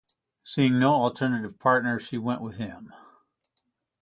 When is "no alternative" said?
0.79-1.59